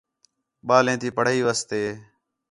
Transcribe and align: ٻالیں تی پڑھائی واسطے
ٻالیں 0.67 0.97
تی 1.01 1.09
پڑھائی 1.17 1.41
واسطے 1.47 1.81